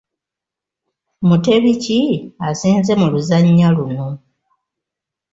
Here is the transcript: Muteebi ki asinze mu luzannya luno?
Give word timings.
Muteebi 1.27 1.71
ki 1.83 1.99
asinze 2.49 2.93
mu 3.01 3.07
luzannya 3.13 3.69
luno? 3.75 4.07